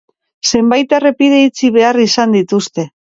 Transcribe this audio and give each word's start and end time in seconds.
Zenbait 0.51 0.95
errepide 0.99 1.41
itxi 1.49 1.69
behar 1.77 2.01
izan 2.07 2.35
dituzte. 2.39 2.89